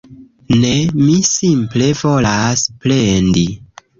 [0.61, 0.69] Ne,
[1.01, 3.45] mi simple volas plendi